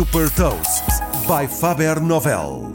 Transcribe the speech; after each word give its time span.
Super 0.00 0.30
Toast 0.30 0.86
by 1.26 1.46
Faber 1.46 2.00
Novel. 2.00 2.72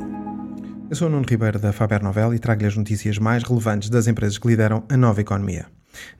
Eu 0.87 0.95
sou 0.95 1.07
o 1.07 1.09
Nuno 1.09 1.25
Ribeiro 1.27 1.57
da 1.57 1.73
Faber 1.73 2.03
Novel 2.03 2.35
e 2.35 2.39
trago-lhe 2.39 2.67
as 2.67 2.77
notícias 2.77 3.17
mais 3.17 3.41
relevantes 3.41 3.89
das 3.89 4.05
empresas 4.05 4.37
que 4.37 4.47
lideram 4.47 4.83
a 4.87 4.95
nova 4.95 5.21
economia. 5.21 5.65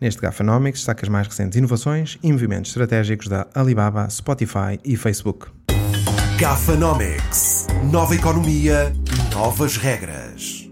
Neste 0.01 0.19
Gafanomics 0.19 0.79
destaca 0.79 1.05
as 1.05 1.09
mais 1.09 1.27
recentes 1.27 1.59
inovações 1.59 2.17
e 2.23 2.31
movimentos 2.31 2.71
estratégicos 2.71 3.27
da 3.27 3.45
Alibaba, 3.53 4.09
Spotify 4.09 4.79
e 4.83 4.97
Facebook. 4.97 5.45
Gafanomics. 6.39 7.67
Nova 7.91 8.15
economia, 8.15 8.91
novas 9.31 9.77
regras. 9.77 10.64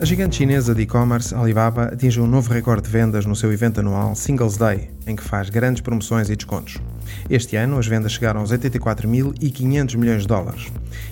A 0.00 0.04
gigante 0.04 0.36
chinesa 0.36 0.76
de 0.76 0.82
e-commerce 0.82 1.34
Alibaba 1.34 1.86
atinge 1.86 2.20
um 2.20 2.26
novo 2.28 2.52
recorde 2.52 2.82
de 2.84 2.88
vendas 2.88 3.26
no 3.26 3.34
seu 3.34 3.52
evento 3.52 3.80
anual 3.80 4.14
Singles 4.14 4.56
Day, 4.56 4.90
em 5.04 5.16
que 5.16 5.24
faz 5.24 5.50
grandes 5.50 5.82
promoções 5.82 6.30
e 6.30 6.36
descontos. 6.36 6.78
Este 7.28 7.56
ano, 7.56 7.76
as 7.76 7.88
vendas 7.88 8.12
chegaram 8.12 8.38
aos 8.38 8.52
84.500 8.52 9.96
milhões 9.96 10.22
de 10.22 10.28
dólares. 10.28 10.68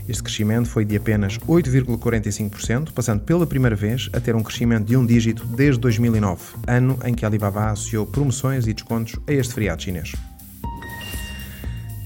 Este 0.09 0.23
crescimento 0.23 0.69
foi 0.69 0.85
de 0.85 0.97
apenas 0.97 1.37
8,45%, 1.39 2.93
passando 2.93 3.23
pela 3.23 3.45
primeira 3.45 3.75
vez 3.75 4.09
a 4.13 4.21
ter 4.21 4.37
um 4.37 4.43
crescimento 4.43 4.87
de 4.87 4.97
um 4.97 5.05
dígito 5.05 5.45
desde 5.45 5.81
2009, 5.81 6.41
ano 6.69 6.97
em 7.05 7.13
que 7.13 7.27
Alibaba 7.27 7.73
associou 7.73 8.07
promoções 8.07 8.69
e 8.69 8.73
descontos 8.73 9.17
a 9.27 9.33
este 9.33 9.53
feriado 9.53 9.83
chinês. 9.83 10.13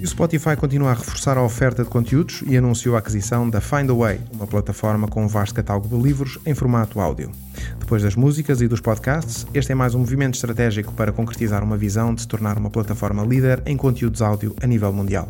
E 0.00 0.04
o 0.04 0.08
Spotify 0.08 0.56
continua 0.56 0.92
a 0.92 0.94
reforçar 0.94 1.36
a 1.36 1.42
oferta 1.42 1.84
de 1.84 1.90
conteúdos 1.90 2.42
e 2.46 2.56
anunciou 2.56 2.96
a 2.96 3.00
aquisição 3.00 3.50
da 3.50 3.60
Findaway, 3.60 4.18
uma 4.32 4.46
plataforma 4.46 5.06
com 5.06 5.22
um 5.22 5.28
vasto 5.28 5.54
catálogo 5.54 5.94
de 5.94 6.02
livros 6.02 6.38
em 6.46 6.54
formato 6.54 6.98
áudio. 7.00 7.30
Depois 7.78 8.02
das 8.02 8.16
músicas 8.16 8.62
e 8.62 8.66
dos 8.66 8.80
podcasts, 8.80 9.46
este 9.52 9.72
é 9.72 9.74
mais 9.74 9.94
um 9.94 9.98
movimento 9.98 10.36
estratégico 10.36 10.94
para 10.94 11.12
concretizar 11.12 11.62
uma 11.62 11.76
visão 11.76 12.14
de 12.14 12.22
se 12.22 12.28
tornar 12.28 12.56
uma 12.56 12.70
plataforma 12.70 13.22
líder 13.22 13.62
em 13.66 13.76
conteúdos 13.76 14.22
áudio 14.22 14.56
a 14.62 14.66
nível 14.66 14.90
mundial. 14.90 15.28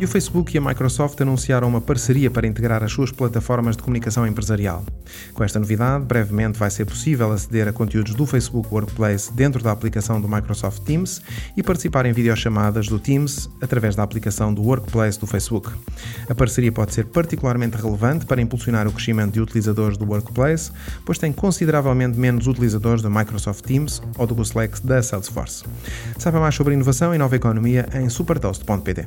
E 0.00 0.04
o 0.06 0.08
Facebook 0.08 0.54
e 0.54 0.56
a 0.56 0.62
Microsoft 0.62 1.20
anunciaram 1.20 1.68
uma 1.68 1.78
parceria 1.78 2.30
para 2.30 2.46
integrar 2.46 2.82
as 2.82 2.90
suas 2.90 3.12
plataformas 3.12 3.76
de 3.76 3.82
comunicação 3.82 4.26
empresarial. 4.26 4.82
Com 5.34 5.44
esta 5.44 5.58
novidade, 5.58 6.06
brevemente 6.06 6.58
vai 6.58 6.70
ser 6.70 6.86
possível 6.86 7.30
aceder 7.30 7.68
a 7.68 7.72
conteúdos 7.72 8.14
do 8.14 8.24
Facebook 8.24 8.66
Workplace 8.72 9.30
dentro 9.30 9.62
da 9.62 9.70
aplicação 9.70 10.18
do 10.18 10.26
Microsoft 10.26 10.84
Teams 10.84 11.20
e 11.54 11.62
participar 11.62 12.06
em 12.06 12.14
videochamadas 12.14 12.88
do 12.88 12.98
Teams 12.98 13.50
através 13.60 13.94
da 13.94 14.02
aplicação 14.02 14.54
do 14.54 14.62
Workplace 14.62 15.20
do 15.20 15.26
Facebook. 15.26 15.70
A 16.30 16.34
parceria 16.34 16.72
pode 16.72 16.94
ser 16.94 17.04
particularmente 17.04 17.76
relevante 17.76 18.24
para 18.24 18.40
impulsionar 18.40 18.88
o 18.88 18.92
crescimento 18.92 19.34
de 19.34 19.42
utilizadores 19.42 19.98
do 19.98 20.06
Workplace, 20.06 20.72
pois 21.04 21.18
tem 21.18 21.30
consideravelmente 21.30 22.18
menos 22.18 22.46
utilizadores 22.46 23.02
do 23.02 23.10
Microsoft 23.10 23.66
Teams 23.66 24.00
ou 24.16 24.26
do 24.26 24.40
Slack 24.40 24.80
da 24.80 25.02
Salesforce. 25.02 25.62
Saiba 26.16 26.40
mais 26.40 26.54
sobre 26.54 26.72
inovação 26.72 27.14
e 27.14 27.18
nova 27.18 27.36
economia 27.36 27.86
em 27.92 28.08
supertoast.pt. 28.08 29.06